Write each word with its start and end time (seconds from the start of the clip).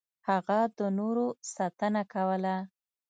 هغه 0.29 0.59
د 0.77 0.79
نورو 0.97 1.27
ساتنه 1.55 2.01
کوله. 2.13 2.55